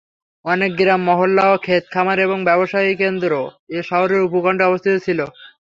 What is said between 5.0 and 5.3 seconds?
ছিল।